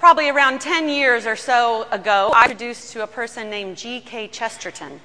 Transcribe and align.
Probably 0.00 0.30
around 0.30 0.62
10 0.62 0.88
years 0.88 1.26
or 1.26 1.36
so 1.36 1.86
ago, 1.90 2.30
I 2.34 2.44
was 2.44 2.52
introduced 2.52 2.92
to 2.94 3.02
a 3.02 3.06
person 3.06 3.50
named 3.50 3.76
G.K. 3.76 4.28
Chesterton. 4.28 4.98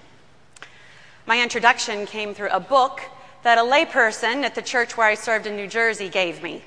My 1.25 1.43
introduction 1.43 2.05
came 2.05 2.33
through 2.33 2.47
a 2.47 2.61
book 2.61 3.02
that 3.44 3.58
a 3.58 3.62
layperson 3.62 4.46
at 4.46 4.55
the 4.55 4.62
church 4.62 4.96
where 4.96 5.05
I 5.05 5.16
served 5.16 5.47
in 5.47 5.58
New 5.58 5.68
Jersey 5.68 6.08
gave 6.08 6.42
me. 6.42 6.63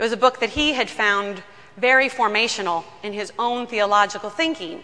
It 0.00 0.02
was 0.02 0.10
a 0.10 0.16
book 0.16 0.40
that 0.40 0.50
he 0.50 0.72
had 0.72 0.90
found 0.90 1.44
very 1.76 2.08
formational 2.08 2.82
in 3.04 3.12
his 3.12 3.32
own 3.38 3.68
theological 3.68 4.28
thinking. 4.28 4.82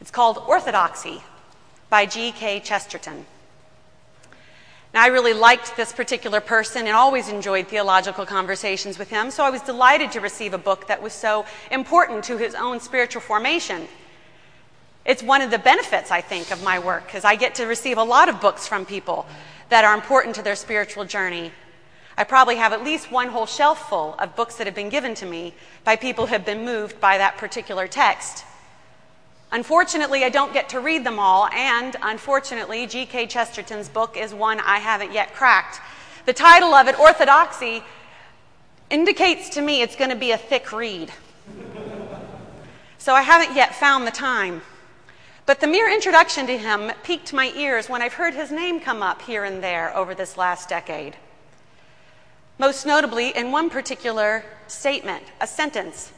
It's 0.00 0.10
called 0.10 0.38
Orthodoxy 0.48 1.22
by 1.90 2.06
G.K. 2.06 2.60
Chesterton. 2.60 3.26
I 4.94 5.06
really 5.06 5.32
liked 5.32 5.74
this 5.74 5.90
particular 5.90 6.40
person 6.40 6.86
and 6.86 6.94
always 6.94 7.30
enjoyed 7.30 7.68
theological 7.68 8.26
conversations 8.26 8.98
with 8.98 9.08
him, 9.08 9.30
so 9.30 9.42
I 9.42 9.48
was 9.48 9.62
delighted 9.62 10.12
to 10.12 10.20
receive 10.20 10.52
a 10.52 10.58
book 10.58 10.88
that 10.88 11.02
was 11.02 11.14
so 11.14 11.46
important 11.70 12.24
to 12.24 12.36
his 12.36 12.54
own 12.54 12.78
spiritual 12.78 13.22
formation. 13.22 13.88
It's 15.06 15.22
one 15.22 15.40
of 15.40 15.50
the 15.50 15.58
benefits, 15.58 16.10
I 16.10 16.20
think, 16.20 16.50
of 16.50 16.62
my 16.62 16.78
work, 16.78 17.06
because 17.06 17.24
I 17.24 17.36
get 17.36 17.54
to 17.54 17.64
receive 17.64 17.96
a 17.96 18.04
lot 18.04 18.28
of 18.28 18.40
books 18.40 18.68
from 18.68 18.84
people 18.84 19.24
that 19.70 19.86
are 19.86 19.94
important 19.94 20.34
to 20.36 20.42
their 20.42 20.56
spiritual 20.56 21.06
journey. 21.06 21.52
I 22.18 22.24
probably 22.24 22.56
have 22.56 22.74
at 22.74 22.84
least 22.84 23.10
one 23.10 23.28
whole 23.28 23.46
shelf 23.46 23.88
full 23.88 24.14
of 24.18 24.36
books 24.36 24.56
that 24.56 24.66
have 24.66 24.76
been 24.76 24.90
given 24.90 25.14
to 25.14 25.26
me 25.26 25.54
by 25.84 25.96
people 25.96 26.26
who 26.26 26.34
have 26.34 26.44
been 26.44 26.66
moved 26.66 27.00
by 27.00 27.16
that 27.16 27.38
particular 27.38 27.88
text. 27.88 28.44
Unfortunately, 29.52 30.24
I 30.24 30.30
don't 30.30 30.54
get 30.54 30.70
to 30.70 30.80
read 30.80 31.04
them 31.04 31.18
all, 31.18 31.46
and 31.48 31.94
unfortunately, 32.00 32.86
G.K. 32.86 33.26
Chesterton's 33.26 33.90
book 33.90 34.16
is 34.16 34.32
one 34.32 34.58
I 34.60 34.78
haven't 34.78 35.12
yet 35.12 35.34
cracked. 35.34 35.78
The 36.24 36.32
title 36.32 36.72
of 36.72 36.88
it, 36.88 36.98
Orthodoxy, 36.98 37.84
indicates 38.88 39.50
to 39.50 39.60
me 39.60 39.82
it's 39.82 39.94
going 39.94 40.08
to 40.08 40.16
be 40.16 40.30
a 40.30 40.38
thick 40.38 40.72
read. 40.72 41.12
So 42.96 43.12
I 43.12 43.20
haven't 43.20 43.54
yet 43.54 43.74
found 43.74 44.06
the 44.06 44.10
time. 44.10 44.62
But 45.44 45.60
the 45.60 45.66
mere 45.66 45.92
introduction 45.92 46.46
to 46.46 46.56
him 46.56 46.90
piqued 47.02 47.34
my 47.34 47.52
ears 47.54 47.90
when 47.90 48.00
I've 48.00 48.14
heard 48.14 48.32
his 48.32 48.50
name 48.50 48.80
come 48.80 49.02
up 49.02 49.20
here 49.20 49.44
and 49.44 49.62
there 49.62 49.94
over 49.94 50.14
this 50.14 50.38
last 50.38 50.70
decade. 50.70 51.16
Most 52.58 52.86
notably, 52.86 53.36
in 53.36 53.52
one 53.52 53.68
particular 53.68 54.44
statement, 54.66 55.24
a 55.42 55.46
sentence 55.46 56.10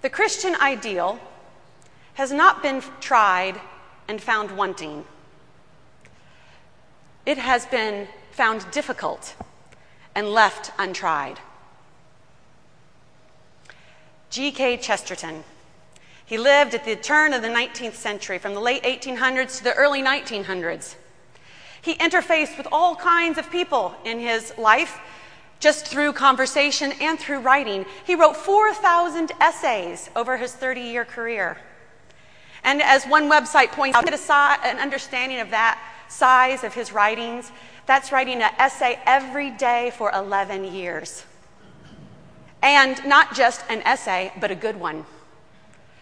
The 0.00 0.08
Christian 0.08 0.54
ideal 0.54 1.20
has 2.14 2.32
not 2.32 2.62
been 2.62 2.82
tried 3.00 3.60
and 4.08 4.20
found 4.20 4.56
wanting. 4.56 5.04
It 7.26 7.38
has 7.38 7.66
been 7.66 8.08
found 8.32 8.70
difficult 8.70 9.34
and 10.14 10.28
left 10.28 10.70
untried. 10.78 11.38
G.K. 14.30 14.78
Chesterton. 14.78 15.44
He 16.26 16.38
lived 16.38 16.74
at 16.74 16.84
the 16.84 16.96
turn 16.96 17.32
of 17.32 17.42
the 17.42 17.48
19th 17.48 17.94
century, 17.94 18.38
from 18.38 18.54
the 18.54 18.60
late 18.60 18.82
1800s 18.82 19.58
to 19.58 19.64
the 19.64 19.74
early 19.74 20.02
1900s. 20.02 20.96
He 21.82 21.94
interfaced 21.96 22.56
with 22.56 22.66
all 22.72 22.96
kinds 22.96 23.38
of 23.38 23.50
people 23.50 23.94
in 24.04 24.18
his 24.18 24.56
life, 24.56 24.98
just 25.60 25.86
through 25.86 26.14
conversation 26.14 26.92
and 27.00 27.18
through 27.18 27.40
writing. 27.40 27.84
He 28.06 28.14
wrote 28.14 28.36
4,000 28.36 29.32
essays 29.40 30.08
over 30.16 30.36
his 30.36 30.52
30 30.52 30.80
year 30.80 31.04
career. 31.04 31.58
And 32.64 32.82
as 32.82 33.04
one 33.04 33.30
website 33.30 33.72
points 33.72 33.96
out, 33.96 34.04
get 34.04 34.64
an 34.64 34.78
understanding 34.78 35.40
of 35.40 35.50
that 35.50 35.78
size 36.08 36.64
of 36.64 36.74
his 36.74 36.92
writings, 36.92 37.52
that's 37.86 38.10
writing 38.12 38.42
an 38.42 38.52
essay 38.58 38.98
every 39.04 39.50
day 39.50 39.92
for 39.96 40.10
11 40.12 40.64
years. 40.72 41.24
And 42.62 43.04
not 43.06 43.34
just 43.34 43.62
an 43.68 43.82
essay, 43.82 44.32
but 44.40 44.50
a 44.50 44.54
good 44.54 44.80
one. 44.80 45.04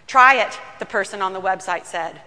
Try 0.07 0.37
it, 0.37 0.59
the 0.79 0.87
person 0.87 1.21
on 1.21 1.33
the 1.33 1.41
website 1.41 1.87
said. 1.87 2.21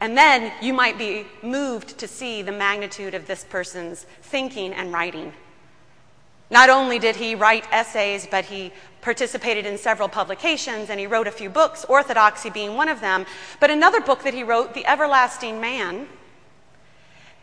And 0.00 0.16
then 0.16 0.52
you 0.60 0.72
might 0.72 0.98
be 0.98 1.26
moved 1.42 1.98
to 1.98 2.08
see 2.08 2.42
the 2.42 2.52
magnitude 2.52 3.14
of 3.14 3.26
this 3.26 3.44
person's 3.44 4.06
thinking 4.22 4.72
and 4.72 4.92
writing. 4.92 5.32
Not 6.50 6.70
only 6.70 6.98
did 6.98 7.16
he 7.16 7.34
write 7.34 7.66
essays, 7.70 8.26
but 8.30 8.46
he 8.46 8.72
participated 9.00 9.66
in 9.66 9.76
several 9.78 10.08
publications 10.08 10.90
and 10.90 10.98
he 10.98 11.06
wrote 11.06 11.26
a 11.26 11.32
few 11.32 11.50
books, 11.50 11.84
Orthodoxy 11.84 12.50
being 12.50 12.74
one 12.74 12.88
of 12.88 13.00
them. 13.00 13.26
But 13.60 13.70
another 13.70 14.00
book 14.00 14.22
that 14.22 14.34
he 14.34 14.42
wrote, 14.42 14.74
The 14.74 14.86
Everlasting 14.86 15.60
Man, 15.60 16.08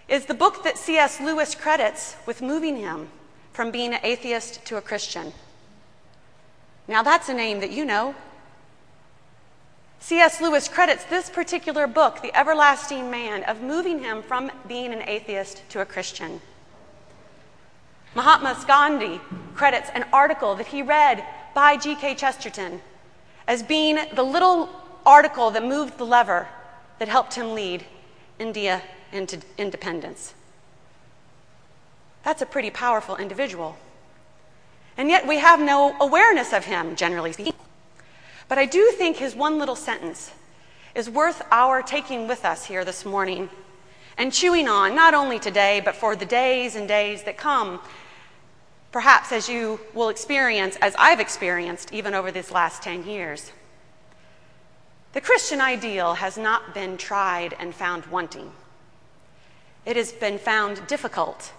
is 0.07 0.25
the 0.25 0.33
book 0.33 0.63
that 0.63 0.77
C.S. 0.77 1.19
Lewis 1.19 1.55
credits 1.55 2.16
with 2.25 2.41
moving 2.41 2.77
him 2.77 3.09
from 3.53 3.71
being 3.71 3.93
an 3.93 3.99
atheist 4.03 4.66
to 4.66 4.77
a 4.77 4.81
Christian. 4.81 5.33
Now, 6.87 7.01
that's 7.01 7.29
a 7.29 7.33
name 7.33 7.59
that 7.61 7.72
you 7.72 7.85
know. 7.85 8.13
C.S. 9.99 10.39
Lewis 10.39 10.67
credits 10.67 11.03
this 11.05 11.29
particular 11.29 11.87
book, 11.87 12.22
The 12.22 12.37
Everlasting 12.37 13.09
Man, 13.09 13.43
of 13.43 13.61
moving 13.61 14.03
him 14.03 14.22
from 14.22 14.51
being 14.67 14.93
an 14.93 15.01
atheist 15.07 15.67
to 15.69 15.81
a 15.81 15.85
Christian. 15.85 16.41
Mahatma 18.16 18.58
Gandhi 18.66 19.20
credits 19.56 19.90
an 19.94 20.06
article 20.14 20.56
that 20.56 20.68
he 20.68 20.81
read 20.81 21.26
by 21.53 21.76
G.K. 21.76 22.16
Chesterton 22.16 22.81
as 23.46 23.62
being 23.62 24.00
the 24.14 24.24
little 24.24 24.70
article 25.06 25.52
that 25.52 25.64
moved 25.64 25.98
the 25.98 26.06
lever 26.06 26.48
that 26.98 27.09
helped 27.09 27.34
him 27.34 27.53
lead 27.53 27.86
India 28.40 28.81
into 29.12 29.42
independence. 29.58 30.34
That's 32.24 32.42
a 32.42 32.46
pretty 32.46 32.72
powerful 32.72 33.18
individual. 33.18 33.78
And 34.97 35.09
yet 35.09 35.28
we 35.28 35.40
have 35.40 35.59
no 35.59 35.96
awareness 36.00 36.53
of 36.53 36.66
him, 36.66 36.96
generally 36.96 37.34
speaking. 37.34 37.53
But 38.47 38.58
I 38.58 38.66
do 38.66 38.92
think 38.92 39.18
his 39.18 39.36
one 39.36 39.59
little 39.59 39.76
sentence 39.76 40.32
is 40.96 41.09
worth 41.09 41.42
our 41.52 41.82
taking 41.82 42.30
with 42.30 42.46
us 42.46 42.66
here 42.66 42.86
this 42.86 43.03
morning 43.03 43.50
and 44.18 44.32
chewing 44.32 44.70
on, 44.70 44.96
not 44.96 45.14
only 45.14 45.38
today, 45.38 45.82
but 45.84 45.96
for 45.96 46.16
the 46.16 46.26
days 46.26 46.78
and 46.78 46.88
days 46.88 47.24
that 47.24 47.36
come 47.38 47.82
perhaps 48.95 49.33
as 49.33 49.50
you 49.50 49.78
will 49.94 50.07
experience, 50.07 50.78
as 50.81 50.95
I've 50.97 51.19
experienced 51.19 51.94
even 51.94 52.13
over 52.13 52.31
these 52.31 52.50
last 52.50 52.81
10 52.81 53.06
years. 53.06 53.51
The 55.11 55.19
Christian 55.19 55.59
ideal 55.59 56.13
has 56.13 56.38
not 56.38 56.73
been 56.73 56.95
tried 56.95 57.53
and 57.59 57.75
found 57.75 58.05
wanting. 58.05 58.53
It 59.85 59.97
has 59.97 60.13
been 60.13 60.39
found 60.39 60.88
difficult 60.88 61.51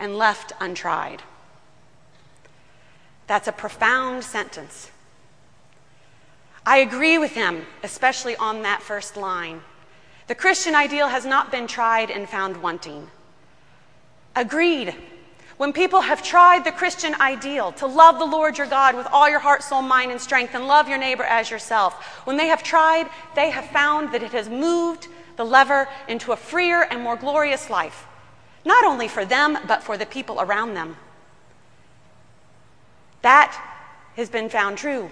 and 0.00 0.16
left 0.16 0.54
untried. 0.58 1.22
That's 3.26 3.46
a 3.46 3.52
profound 3.52 4.24
sentence. 4.24 4.90
I 6.64 6.78
agree 6.78 7.18
with 7.18 7.32
him, 7.32 7.66
especially 7.82 8.36
on 8.36 8.62
that 8.62 8.80
first 8.80 9.18
line. 9.18 9.60
The 10.28 10.34
Christian 10.34 10.74
ideal 10.74 11.08
has 11.08 11.26
not 11.26 11.50
been 11.50 11.66
tried 11.66 12.10
and 12.10 12.26
found 12.26 12.62
wanting. 12.62 13.10
Agreed. 14.34 14.94
When 15.56 15.72
people 15.72 16.00
have 16.00 16.22
tried 16.22 16.64
the 16.64 16.72
Christian 16.72 17.14
ideal 17.20 17.72
to 17.72 17.86
love 17.86 18.18
the 18.18 18.24
Lord 18.24 18.58
your 18.58 18.66
God 18.66 18.96
with 18.96 19.06
all 19.12 19.28
your 19.28 19.38
heart, 19.38 19.62
soul, 19.62 19.82
mind, 19.82 20.10
and 20.10 20.20
strength, 20.20 20.54
and 20.54 20.66
love 20.66 20.88
your 20.88 20.98
neighbor 20.98 21.22
as 21.22 21.50
yourself, 21.50 21.94
when 22.24 22.36
they 22.36 22.48
have 22.48 22.62
tried, 22.62 23.08
they 23.36 23.50
have 23.50 23.66
found 23.66 24.12
that 24.12 24.22
it 24.22 24.32
has 24.32 24.48
moved 24.48 25.06
the 25.36 25.44
lever 25.44 25.88
into 26.08 26.32
a 26.32 26.36
freer 26.36 26.82
and 26.82 27.02
more 27.02 27.16
glorious 27.16 27.70
life, 27.70 28.06
not 28.64 28.84
only 28.84 29.06
for 29.06 29.24
them, 29.24 29.58
but 29.68 29.82
for 29.82 29.96
the 29.96 30.06
people 30.06 30.40
around 30.40 30.74
them. 30.74 30.96
That 33.22 33.58
has 34.16 34.28
been 34.28 34.48
found 34.48 34.76
true. 34.78 35.10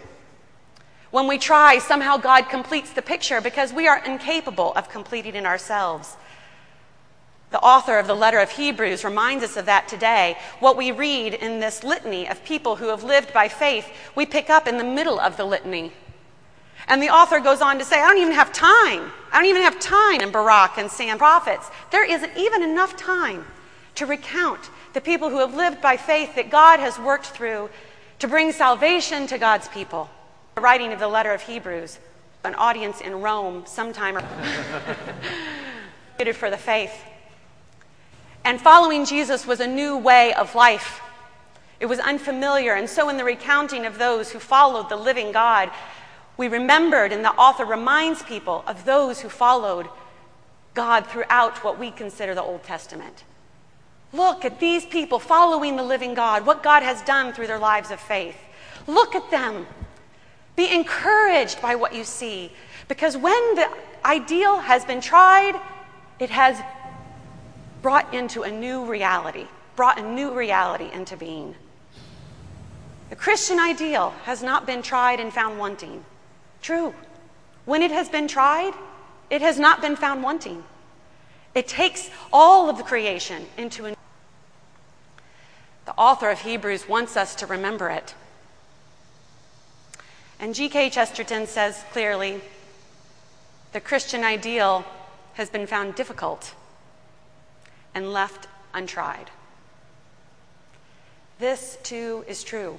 When 1.13 1.29
we 1.29 1.39
try, 1.39 1.79
somehow 1.79 2.17
God 2.17 2.49
completes 2.49 2.91
the 2.91 3.03
picture 3.03 3.41
because 3.41 3.73
we 3.73 3.87
are 3.87 4.03
incapable 4.05 4.73
of 4.75 4.89
completing 4.89 5.35
it 5.35 5.47
ourselves. 5.47 6.17
The 7.53 7.61
author 7.61 7.99
of 7.99 8.07
the 8.07 8.17
letter 8.17 8.39
of 8.39 8.51
Hebrews 8.51 9.05
reminds 9.05 9.45
us 9.45 9.59
of 9.59 9.67
that 9.67 9.87
today. 9.87 10.39
What 10.59 10.77
we 10.77 10.91
read 10.91 11.35
in 11.35 11.61
this 11.61 11.85
litany 11.85 12.27
of 12.27 12.43
people 12.45 12.77
who 12.77 12.89
have 12.89 13.05
lived 13.05 13.35
by 13.35 13.49
faith, 13.49 13.87
we 14.15 14.25
pick 14.25 14.49
up 14.49 14.67
in 14.67 14.79
the 14.79 14.85
middle 14.85 15.21
of 15.21 15.37
the 15.37 15.45
litany. 15.45 15.93
And 16.89 17.03
the 17.03 17.11
author 17.11 17.41
goes 17.41 17.61
on 17.61 17.79
to 17.79 17.85
say, 17.85 18.01
I 18.01 18.09
don't 18.09 18.19
even 18.19 18.33
have 18.33 18.53
time. 18.53 19.13
I 19.31 19.39
don't 19.39 19.51
even 19.51 19.63
have 19.63 19.79
time 19.79 20.23
in 20.23 20.33
Baruch 20.33 20.79
and 20.79 20.91
Sam 20.91 21.19
prophets. 21.19 21.71
There 21.91 22.11
isn't 22.11 22.37
even 22.39 22.63
enough 22.63 22.97
time 22.97 23.45
to 23.97 24.07
recount 24.07 24.71
the 24.95 25.03
people 25.03 25.29
who 25.29 25.39
have 25.39 25.55
lived 25.55 25.83
by 25.83 25.99
faith 25.99 26.35
that 26.37 26.51
God 26.51 26.81
has 26.81 26.99
worked 26.99 27.27
through 27.27 27.69
to 28.21 28.29
bring 28.29 28.51
salvation 28.53 29.27
to 29.27 29.37
God's 29.37 29.69
people. 29.69 30.09
The 30.55 30.63
writing 30.63 30.93
of 30.95 31.01
the 31.01 31.09
letter 31.09 31.33
of 31.33 31.43
Hebrews, 31.43 31.99
an 32.45 32.55
audience 32.55 33.03
in 33.03 33.21
Rome 33.21 33.65
sometime 33.67 34.15
for 36.35 36.51
the 36.51 36.57
faith. 36.57 36.93
And 38.45 38.61
following 38.61 39.05
Jesus 39.05 39.47
was 39.47 39.61
a 39.61 39.67
new 39.67 39.97
way 39.97 40.35
of 40.35 40.55
life. 40.55 41.01
It 41.81 41.87
was 41.87 41.99
unfamiliar. 41.99 42.75
And 42.75 42.89
so, 42.89 43.09
in 43.09 43.17
the 43.17 43.25
recounting 43.25 43.87
of 43.87 43.99
those 43.99 44.31
who 44.33 44.39
followed 44.39 44.89
the 44.89 44.97
living 44.97 45.33
God, 45.33 45.71
we 46.37 46.49
remembered, 46.49 47.13
and 47.13 47.25
the 47.25 47.33
author 47.33 47.65
reminds 47.65 48.23
people 48.23 48.65
of 48.67 48.85
those 48.85 49.21
who 49.21 49.29
followed 49.29 49.89
God 50.75 51.07
throughout 51.07 51.63
what 51.63 51.79
we 51.79 51.91
consider 51.91 52.35
the 52.35 52.43
Old 52.43 52.63
Testament. 52.63 53.25
Look 54.13 54.45
at 54.45 54.61
these 54.61 54.85
people 54.85 55.19
following 55.19 55.77
the 55.77 55.83
living 55.83 56.15
God, 56.15 56.45
what 56.47 56.63
God 56.63 56.83
has 56.83 57.03
done 57.03 57.33
through 57.33 57.47
their 57.47 57.59
lives 57.59 57.91
of 57.91 58.01
faith. 58.01 58.37
Look 58.87 59.15
at 59.15 59.31
them. 59.31 59.67
Be 60.57 60.71
encouraged 60.71 61.63
by 61.63 61.75
what 61.75 61.95
you 61.95 62.05
see. 62.05 62.53
Because 62.89 63.17
when 63.17 63.55
the 63.55 63.69
ideal 64.05 64.59
has 64.59 64.85
been 64.85 65.01
tried, 65.01 65.59
it 66.19 66.31
has 66.31 66.61
brought 67.83 68.15
into 68.15 68.45
a 68.45 68.51
new 68.51 68.85
reality, 68.85 69.47
brought 69.77 69.99
a 69.99 70.03
new 70.03 70.33
reality 70.33 70.89
into 70.93 71.17
being. 71.17 71.55
The 73.11 73.17
Christian 73.17 73.59
ideal 73.59 74.15
has 74.23 74.43
not 74.43 74.67
been 74.67 74.81
tried 74.81 75.21
and 75.21 75.33
found 75.33 75.59
wanting. 75.59 76.05
True. 76.63 76.95
When 77.67 77.83
it 77.83 77.91
has 77.91 78.09
been 78.09 78.29
tried, 78.29 78.73
it 79.29 79.43
has 79.43 79.59
not 79.59 79.83
been 79.83 79.97
found 79.97 80.23
wanting. 80.23 80.65
It 81.55 81.69
takes 81.69 82.09
all 82.33 82.71
of 82.71 82.79
the 82.79 82.85
creation 82.85 83.47
into 83.59 83.87
a. 83.87 83.95
The 85.85 85.93
author 85.99 86.31
of 86.31 86.41
Hebrews 86.41 86.89
wants 86.89 87.17
us 87.17 87.35
to 87.37 87.47
remember 87.47 87.91
it. 87.91 88.15
And 90.39 90.55
G.K. 90.55 90.91
Chesterton 90.91 91.47
says 91.47 91.85
clearly 91.93 92.41
the 93.73 93.81
Christian 93.81 94.25
ideal 94.25 94.85
has 95.35 95.51
been 95.51 95.67
found 95.67 95.95
difficult 95.95 96.55
and 97.95 98.13
left 98.13 98.49
untried. 98.75 99.31
This 101.39 101.79
too 101.83 102.25
is 102.29 102.45
true. 102.45 102.79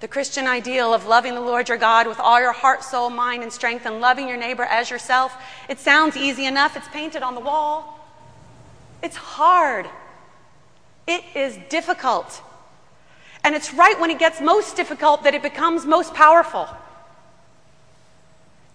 The 0.00 0.08
Christian 0.08 0.46
ideal 0.46 0.92
of 0.92 1.06
loving 1.06 1.34
the 1.34 1.40
Lord 1.40 1.68
your 1.68 1.78
God 1.78 2.06
with 2.06 2.20
all 2.20 2.40
your 2.40 2.52
heart, 2.52 2.84
soul, 2.84 3.08
mind, 3.08 3.42
and 3.42 3.52
strength, 3.52 3.86
and 3.86 4.00
loving 4.00 4.28
your 4.28 4.36
neighbor 4.36 4.64
as 4.64 4.90
yourself, 4.90 5.34
it 5.68 5.78
sounds 5.78 6.16
easy 6.16 6.44
enough. 6.44 6.76
It's 6.76 6.88
painted 6.88 7.22
on 7.22 7.34
the 7.34 7.40
wall. 7.40 7.98
It's 9.02 9.16
hard. 9.16 9.86
It 11.06 11.24
is 11.34 11.58
difficult. 11.70 12.42
And 13.42 13.54
it's 13.54 13.72
right 13.72 13.98
when 13.98 14.10
it 14.10 14.18
gets 14.18 14.40
most 14.40 14.76
difficult 14.76 15.22
that 15.22 15.34
it 15.34 15.42
becomes 15.42 15.86
most 15.86 16.12
powerful. 16.12 16.68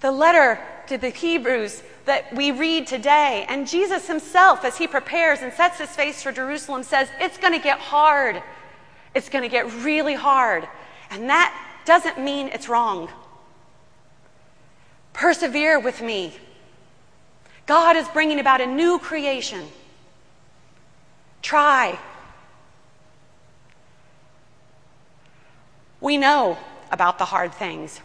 The 0.01 0.11
letter 0.11 0.59
to 0.87 0.97
the 0.97 1.09
Hebrews 1.09 1.81
that 2.05 2.33
we 2.35 2.51
read 2.51 2.87
today, 2.87 3.45
and 3.47 3.67
Jesus 3.67 4.07
himself, 4.07 4.65
as 4.65 4.77
he 4.77 4.87
prepares 4.87 5.41
and 5.41 5.53
sets 5.53 5.79
his 5.79 5.89
face 5.89 6.21
for 6.21 6.31
Jerusalem, 6.31 6.83
says, 6.83 7.07
It's 7.19 7.37
going 7.37 7.53
to 7.53 7.59
get 7.59 7.79
hard. 7.79 8.41
It's 9.13 9.29
going 9.29 9.43
to 9.43 9.49
get 9.49 9.71
really 9.83 10.15
hard. 10.15 10.67
And 11.11 11.29
that 11.29 11.55
doesn't 11.85 12.19
mean 12.19 12.47
it's 12.47 12.67
wrong. 12.67 13.09
Persevere 15.13 15.79
with 15.79 16.01
me. 16.01 16.33
God 17.67 17.95
is 17.95 18.07
bringing 18.09 18.39
about 18.39 18.59
a 18.59 18.65
new 18.65 18.97
creation. 18.97 19.67
Try. 21.41 21.99
We 25.99 26.17
know 26.17 26.57
about 26.91 27.19
the 27.19 27.25
hard 27.25 27.53
things. 27.53 28.01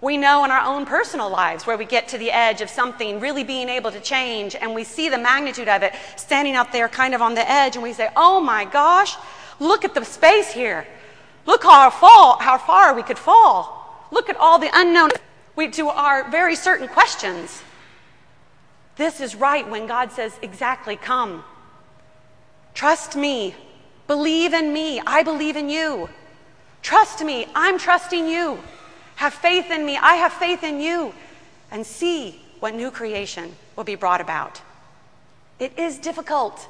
We 0.00 0.16
know 0.16 0.44
in 0.44 0.50
our 0.50 0.60
own 0.60 0.84
personal 0.84 1.30
lives 1.30 1.66
where 1.66 1.78
we 1.78 1.84
get 1.84 2.08
to 2.08 2.18
the 2.18 2.30
edge 2.30 2.60
of 2.60 2.68
something 2.68 3.20
really 3.20 3.44
being 3.44 3.68
able 3.68 3.90
to 3.90 4.00
change 4.00 4.54
and 4.54 4.74
we 4.74 4.84
see 4.84 5.08
the 5.08 5.18
magnitude 5.18 5.68
of 5.68 5.82
it 5.82 5.94
standing 6.16 6.54
out 6.54 6.72
there 6.72 6.88
kind 6.88 7.14
of 7.14 7.22
on 7.22 7.34
the 7.34 7.50
edge 7.50 7.76
and 7.76 7.82
we 7.82 7.92
say, 7.92 8.10
oh 8.16 8.40
my 8.40 8.64
gosh, 8.64 9.16
look 9.60 9.84
at 9.84 9.94
the 9.94 10.04
space 10.04 10.52
here. 10.52 10.86
Look 11.46 11.62
how 11.62 11.90
far, 11.90 12.38
how 12.40 12.58
far 12.58 12.94
we 12.94 13.02
could 13.02 13.18
fall. 13.18 14.06
Look 14.10 14.28
at 14.28 14.36
all 14.36 14.58
the 14.58 14.70
unknown 14.72 15.10
we, 15.56 15.70
to 15.70 15.88
our 15.88 16.28
very 16.30 16.56
certain 16.56 16.88
questions. 16.88 17.62
This 18.96 19.20
is 19.20 19.34
right 19.34 19.68
when 19.68 19.86
God 19.86 20.12
says, 20.12 20.38
exactly, 20.42 20.96
come. 20.96 21.44
Trust 22.74 23.16
me. 23.16 23.54
Believe 24.06 24.52
in 24.52 24.72
me. 24.72 25.00
I 25.06 25.22
believe 25.22 25.56
in 25.56 25.68
you. 25.68 26.08
Trust 26.82 27.24
me. 27.24 27.46
I'm 27.54 27.78
trusting 27.78 28.26
you. 28.26 28.58
Have 29.24 29.32
faith 29.32 29.70
in 29.70 29.86
me. 29.86 29.96
I 29.96 30.16
have 30.16 30.34
faith 30.34 30.62
in 30.62 30.82
you. 30.82 31.14
And 31.70 31.86
see 31.86 32.42
what 32.60 32.74
new 32.74 32.90
creation 32.90 33.56
will 33.74 33.84
be 33.84 33.94
brought 33.94 34.20
about. 34.20 34.60
It 35.58 35.78
is 35.78 35.96
difficult, 35.98 36.68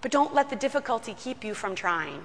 but 0.00 0.10
don't 0.10 0.34
let 0.34 0.48
the 0.48 0.56
difficulty 0.56 1.12
keep 1.12 1.44
you 1.44 1.52
from 1.52 1.74
trying. 1.74 2.24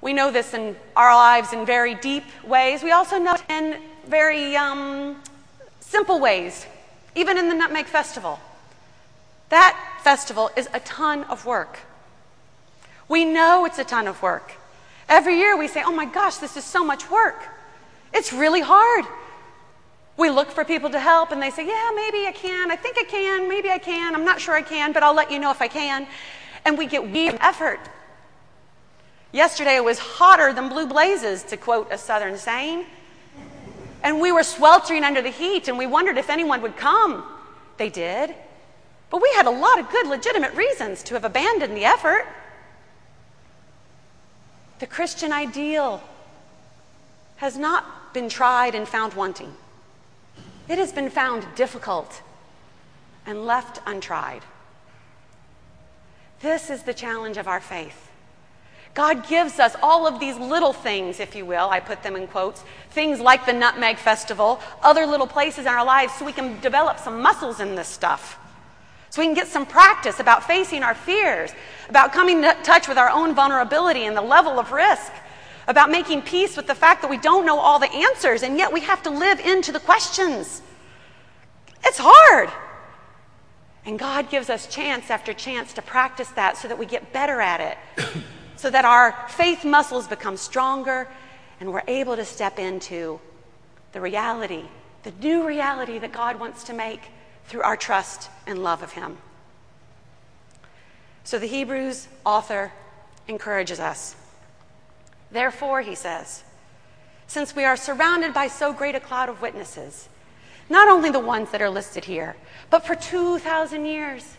We 0.00 0.12
know 0.12 0.30
this 0.30 0.54
in 0.54 0.76
our 0.94 1.12
lives 1.16 1.52
in 1.52 1.66
very 1.66 1.96
deep 1.96 2.22
ways. 2.46 2.84
We 2.84 2.92
also 2.92 3.18
know 3.18 3.34
it 3.34 3.42
in 3.48 3.80
very 4.06 4.54
um, 4.54 5.20
simple 5.80 6.20
ways, 6.20 6.64
even 7.16 7.38
in 7.38 7.48
the 7.48 7.56
Nutmeg 7.56 7.86
Festival. 7.86 8.38
That 9.48 9.76
festival 10.04 10.52
is 10.56 10.68
a 10.72 10.78
ton 10.78 11.24
of 11.24 11.44
work. 11.44 11.80
We 13.08 13.24
know 13.24 13.64
it's 13.64 13.80
a 13.80 13.84
ton 13.84 14.06
of 14.06 14.22
work. 14.22 14.58
Every 15.08 15.38
year 15.38 15.56
we 15.56 15.68
say, 15.68 15.82
oh 15.84 15.92
my 15.92 16.06
gosh, 16.06 16.36
this 16.36 16.56
is 16.56 16.64
so 16.64 16.84
much 16.84 17.10
work. 17.10 17.48
It's 18.12 18.32
really 18.32 18.60
hard. 18.60 19.04
We 20.16 20.30
look 20.30 20.50
for 20.50 20.64
people 20.64 20.90
to 20.90 21.00
help 21.00 21.32
and 21.32 21.42
they 21.42 21.50
say, 21.50 21.66
yeah, 21.66 21.90
maybe 21.94 22.26
I 22.26 22.32
can. 22.32 22.70
I 22.70 22.76
think 22.76 22.96
I 22.98 23.04
can. 23.04 23.48
Maybe 23.48 23.70
I 23.70 23.78
can. 23.78 24.14
I'm 24.14 24.24
not 24.24 24.40
sure 24.40 24.54
I 24.54 24.62
can, 24.62 24.92
but 24.92 25.02
I'll 25.02 25.14
let 25.14 25.30
you 25.30 25.38
know 25.38 25.50
if 25.50 25.60
I 25.60 25.68
can. 25.68 26.06
And 26.64 26.78
we 26.78 26.86
get 26.86 27.10
weird 27.10 27.36
effort. 27.40 27.80
Yesterday 29.32 29.76
it 29.76 29.84
was 29.84 29.98
hotter 29.98 30.52
than 30.52 30.68
blue 30.68 30.86
blazes, 30.86 31.42
to 31.44 31.56
quote 31.56 31.90
a 31.90 31.98
southern 31.98 32.38
saying. 32.38 32.86
And 34.04 34.20
we 34.20 34.30
were 34.30 34.44
sweltering 34.44 35.02
under 35.02 35.20
the 35.22 35.30
heat, 35.30 35.66
and 35.66 35.76
we 35.76 35.86
wondered 35.86 36.18
if 36.18 36.30
anyone 36.30 36.62
would 36.62 36.76
come. 36.76 37.24
They 37.76 37.88
did. 37.88 38.32
But 39.10 39.20
we 39.20 39.32
had 39.34 39.46
a 39.46 39.50
lot 39.50 39.80
of 39.80 39.90
good, 39.90 40.06
legitimate 40.06 40.54
reasons 40.54 41.02
to 41.04 41.14
have 41.14 41.24
abandoned 41.24 41.76
the 41.76 41.84
effort. 41.84 42.26
The 44.84 44.90
Christian 44.90 45.32
ideal 45.32 46.02
has 47.36 47.56
not 47.56 48.12
been 48.12 48.28
tried 48.28 48.74
and 48.74 48.86
found 48.86 49.14
wanting, 49.14 49.54
it 50.68 50.76
has 50.76 50.92
been 50.92 51.08
found 51.08 51.46
difficult 51.56 52.20
and 53.24 53.46
left 53.46 53.80
untried. 53.86 54.42
This 56.42 56.68
is 56.68 56.82
the 56.82 56.92
challenge 56.92 57.38
of 57.38 57.48
our 57.48 57.60
faith. 57.60 58.10
God 58.92 59.26
gives 59.26 59.58
us 59.58 59.74
all 59.82 60.06
of 60.06 60.20
these 60.20 60.36
little 60.36 60.74
things, 60.74 61.18
if 61.18 61.34
you 61.34 61.46
will, 61.46 61.70
I 61.70 61.80
put 61.80 62.02
them 62.02 62.14
in 62.14 62.26
quotes, 62.26 62.62
things 62.90 63.20
like 63.20 63.46
the 63.46 63.54
Nutmeg 63.54 63.96
Festival, 63.96 64.60
other 64.82 65.06
little 65.06 65.26
places 65.26 65.60
in 65.60 65.68
our 65.68 65.86
lives 65.86 66.12
so 66.12 66.26
we 66.26 66.32
can 66.32 66.60
develop 66.60 66.98
some 66.98 67.22
muscles 67.22 67.58
in 67.58 67.74
this 67.74 67.88
stuff. 67.88 68.38
So 69.14 69.22
we 69.22 69.26
can 69.28 69.34
get 69.34 69.46
some 69.46 69.64
practice 69.64 70.18
about 70.18 70.42
facing 70.42 70.82
our 70.82 70.92
fears, 70.92 71.52
about 71.88 72.12
coming 72.12 72.42
to 72.42 72.52
touch 72.64 72.88
with 72.88 72.98
our 72.98 73.08
own 73.08 73.32
vulnerability 73.32 74.06
and 74.06 74.16
the 74.16 74.20
level 74.20 74.58
of 74.58 74.72
risk, 74.72 75.12
about 75.68 75.88
making 75.88 76.22
peace 76.22 76.56
with 76.56 76.66
the 76.66 76.74
fact 76.74 77.00
that 77.02 77.08
we 77.08 77.18
don't 77.18 77.46
know 77.46 77.60
all 77.60 77.78
the 77.78 77.92
answers 77.92 78.42
and 78.42 78.58
yet 78.58 78.72
we 78.72 78.80
have 78.80 79.04
to 79.04 79.10
live 79.10 79.38
into 79.38 79.70
the 79.70 79.78
questions. 79.78 80.62
It's 81.84 82.00
hard. 82.02 82.50
And 83.84 84.00
God 84.00 84.30
gives 84.30 84.50
us 84.50 84.66
chance 84.66 85.08
after 85.10 85.32
chance 85.32 85.72
to 85.74 85.82
practice 85.82 86.30
that 86.30 86.56
so 86.56 86.66
that 86.66 86.76
we 86.76 86.84
get 86.84 87.12
better 87.12 87.40
at 87.40 87.60
it 87.60 88.04
so 88.56 88.68
that 88.68 88.84
our 88.84 89.14
faith 89.28 89.64
muscles 89.64 90.08
become 90.08 90.36
stronger 90.36 91.06
and 91.60 91.72
we're 91.72 91.84
able 91.86 92.16
to 92.16 92.24
step 92.24 92.58
into 92.58 93.20
the 93.92 94.00
reality, 94.00 94.64
the 95.04 95.12
new 95.20 95.46
reality 95.46 96.00
that 96.00 96.10
God 96.10 96.40
wants 96.40 96.64
to 96.64 96.72
make 96.72 97.12
through 97.46 97.62
our 97.62 97.76
trust 97.76 98.30
and 98.46 98.62
love 98.62 98.82
of 98.82 98.92
Him. 98.92 99.18
So 101.24 101.38
the 101.38 101.46
Hebrews 101.46 102.08
author 102.24 102.72
encourages 103.28 103.80
us. 103.80 104.14
Therefore, 105.30 105.80
he 105.80 105.94
says, 105.94 106.44
since 107.26 107.56
we 107.56 107.64
are 107.64 107.76
surrounded 107.76 108.34
by 108.34 108.46
so 108.46 108.72
great 108.72 108.94
a 108.94 109.00
cloud 109.00 109.28
of 109.28 109.40
witnesses, 109.40 110.08
not 110.68 110.88
only 110.88 111.10
the 111.10 111.18
ones 111.18 111.50
that 111.50 111.62
are 111.62 111.70
listed 111.70 112.04
here, 112.04 112.36
but 112.70 112.86
for 112.86 112.94
2,000 112.94 113.84
years, 113.84 114.36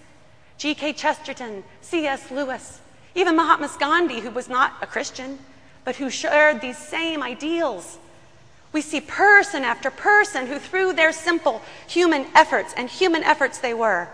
G.K. 0.57 0.93
Chesterton, 0.93 1.63
C.S. 1.81 2.31
Lewis, 2.31 2.79
even 3.15 3.35
Mahatma 3.35 3.69
Gandhi, 3.79 4.19
who 4.19 4.29
was 4.29 4.47
not 4.47 4.73
a 4.81 4.87
Christian, 4.87 5.39
but 5.83 5.95
who 5.95 6.09
shared 6.09 6.61
these 6.61 6.77
same 6.77 7.21
ideals. 7.21 7.97
We 8.75 8.81
see 8.81 8.99
person 8.99 9.63
after 9.63 9.89
person 9.89 10.47
who, 10.47 10.59
through 10.59 10.91
their 10.95 11.13
simple 11.13 11.61
human 11.87 12.27
efforts, 12.35 12.73
and 12.75 12.89
human 12.89 13.23
efforts 13.23 13.59
they 13.59 13.73
were, 13.73 14.09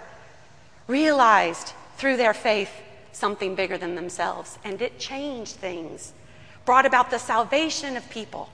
realized 0.85 1.73
through 1.97 2.17
their 2.17 2.35
faith 2.35 2.69
something 3.11 3.55
bigger 3.55 3.79
than 3.79 3.95
themselves. 3.95 4.59
And 4.63 4.79
it 4.79 4.99
changed 4.99 5.55
things, 5.55 6.13
brought 6.63 6.85
about 6.85 7.09
the 7.09 7.17
salvation 7.17 7.97
of 7.97 8.07
people. 8.11 8.49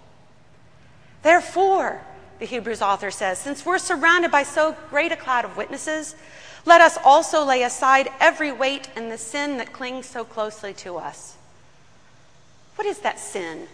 Therefore, 1.24 2.00
the 2.40 2.46
Hebrews 2.46 2.82
author 2.82 3.12
says, 3.12 3.38
since 3.38 3.66
we're 3.66 3.78
surrounded 3.78 4.32
by 4.32 4.44
so 4.44 4.78
great 4.90 5.12
a 5.12 5.18
cloud 5.18 5.44
of 5.44 5.58
witnesses, 5.58 6.16
let 6.66 6.80
us 6.80 6.98
also 7.04 7.44
lay 7.44 7.64
aside 7.64 8.08
every 8.22 8.54
weight 8.54 8.88
and 8.96 9.12
the 9.12 9.18
sin 9.18 9.58
that 9.58 9.74
clings 9.74 10.06
so 10.06 10.24
closely 10.24 10.74
to 10.76 10.96
us. 10.96 11.36
What 12.78 12.88
is 12.88 13.00
that 13.00 13.20
sin 13.20 13.68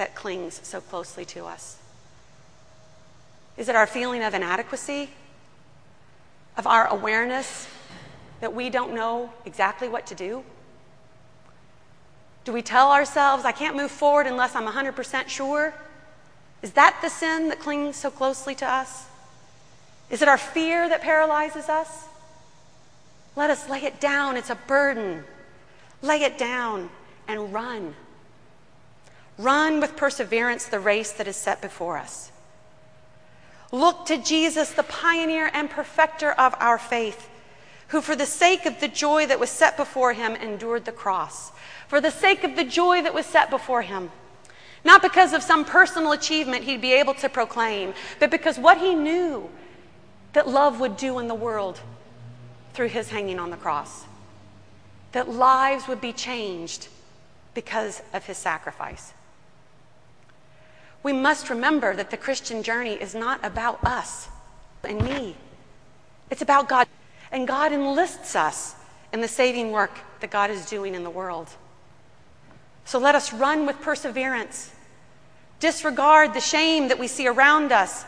that 0.00 0.14
clings 0.14 0.58
so 0.62 0.80
closely 0.80 1.26
to 1.26 1.44
us? 1.44 1.76
Is 3.58 3.68
it 3.68 3.76
our 3.76 3.86
feeling 3.86 4.22
of 4.22 4.32
inadequacy? 4.32 5.10
Of 6.56 6.66
our 6.66 6.86
awareness 6.86 7.68
that 8.40 8.54
we 8.54 8.70
don't 8.70 8.94
know 8.94 9.30
exactly 9.44 9.90
what 9.90 10.06
to 10.06 10.14
do? 10.14 10.42
Do 12.46 12.52
we 12.54 12.62
tell 12.62 12.90
ourselves, 12.90 13.44
I 13.44 13.52
can't 13.52 13.76
move 13.76 13.90
forward 13.90 14.26
unless 14.26 14.56
I'm 14.56 14.66
100% 14.66 15.28
sure? 15.28 15.74
Is 16.62 16.72
that 16.72 16.98
the 17.02 17.10
sin 17.10 17.48
that 17.50 17.60
clings 17.60 17.96
so 17.96 18.10
closely 18.10 18.54
to 18.54 18.66
us? 18.66 19.04
Is 20.08 20.22
it 20.22 20.28
our 20.28 20.38
fear 20.38 20.88
that 20.88 21.02
paralyzes 21.02 21.68
us? 21.68 22.06
Let 23.36 23.50
us 23.50 23.68
lay 23.68 23.82
it 23.82 24.00
down. 24.00 24.38
It's 24.38 24.48
a 24.48 24.54
burden. 24.66 25.24
Lay 26.00 26.22
it 26.22 26.38
down 26.38 26.88
and 27.28 27.52
run. 27.52 27.94
Run 29.40 29.80
with 29.80 29.96
perseverance 29.96 30.66
the 30.66 30.78
race 30.78 31.12
that 31.12 31.26
is 31.26 31.36
set 31.36 31.62
before 31.62 31.96
us. 31.96 32.30
Look 33.72 34.04
to 34.06 34.18
Jesus, 34.18 34.72
the 34.72 34.82
pioneer 34.82 35.50
and 35.54 35.70
perfecter 35.70 36.32
of 36.32 36.54
our 36.58 36.76
faith, 36.76 37.30
who, 37.88 38.02
for 38.02 38.14
the 38.14 38.26
sake 38.26 38.66
of 38.66 38.80
the 38.80 38.88
joy 38.88 39.26
that 39.26 39.40
was 39.40 39.48
set 39.48 39.78
before 39.78 40.12
him, 40.12 40.34
endured 40.34 40.84
the 40.84 40.92
cross. 40.92 41.52
For 41.88 42.02
the 42.02 42.10
sake 42.10 42.44
of 42.44 42.54
the 42.54 42.64
joy 42.64 43.00
that 43.02 43.14
was 43.14 43.24
set 43.24 43.48
before 43.48 43.80
him. 43.80 44.10
Not 44.84 45.00
because 45.00 45.32
of 45.32 45.42
some 45.42 45.64
personal 45.64 46.12
achievement 46.12 46.64
he'd 46.64 46.82
be 46.82 46.92
able 46.92 47.14
to 47.14 47.28
proclaim, 47.30 47.94
but 48.18 48.30
because 48.30 48.58
what 48.58 48.78
he 48.78 48.94
knew 48.94 49.48
that 50.34 50.48
love 50.48 50.80
would 50.80 50.96
do 50.98 51.18
in 51.18 51.28
the 51.28 51.34
world 51.34 51.80
through 52.74 52.88
his 52.88 53.08
hanging 53.08 53.38
on 53.38 53.50
the 53.50 53.56
cross. 53.56 54.04
That 55.12 55.30
lives 55.30 55.88
would 55.88 56.00
be 56.00 56.12
changed 56.12 56.88
because 57.54 58.02
of 58.12 58.26
his 58.26 58.36
sacrifice. 58.36 59.12
We 61.02 61.12
must 61.12 61.48
remember 61.48 61.94
that 61.96 62.10
the 62.10 62.16
Christian 62.16 62.62
journey 62.62 62.94
is 62.94 63.14
not 63.14 63.44
about 63.44 63.82
us 63.84 64.28
and 64.84 65.02
me, 65.02 65.36
it's 66.30 66.42
about 66.42 66.68
God. 66.68 66.86
And 67.32 67.46
God 67.46 67.72
enlists 67.72 68.34
us 68.34 68.74
in 69.12 69.20
the 69.20 69.28
saving 69.28 69.70
work 69.70 69.92
that 70.20 70.30
God 70.30 70.50
is 70.50 70.66
doing 70.66 70.94
in 70.94 71.04
the 71.04 71.10
world. 71.10 71.48
So 72.84 72.98
let 72.98 73.14
us 73.14 73.32
run 73.32 73.66
with 73.66 73.80
perseverance, 73.80 74.72
disregard 75.60 76.34
the 76.34 76.40
shame 76.40 76.88
that 76.88 76.98
we 76.98 77.06
see 77.06 77.28
around 77.28 77.70
us, 77.70 78.04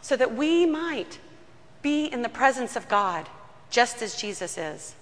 so 0.00 0.16
that 0.16 0.36
we 0.36 0.64
might 0.64 1.18
be 1.82 2.04
in 2.04 2.22
the 2.22 2.28
presence 2.28 2.76
of 2.76 2.88
God 2.88 3.28
just 3.70 4.00
as 4.00 4.14
Jesus 4.14 4.56
is. 4.56 4.94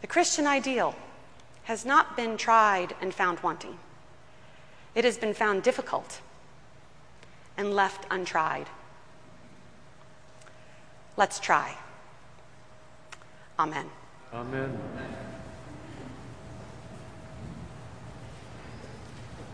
The 0.00 0.06
Christian 0.06 0.46
ideal 0.46 0.94
has 1.64 1.84
not 1.84 2.16
been 2.16 2.36
tried 2.36 2.94
and 3.00 3.12
found 3.12 3.40
wanting. 3.40 3.76
It 4.98 5.04
has 5.04 5.16
been 5.16 5.32
found 5.32 5.62
difficult 5.62 6.20
and 7.56 7.72
left 7.72 8.04
untried. 8.10 8.66
Let's 11.16 11.38
try. 11.38 11.76
Amen. 13.60 13.86
Amen. 14.34 14.76